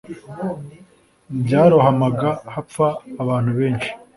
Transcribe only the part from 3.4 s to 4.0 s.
benshi,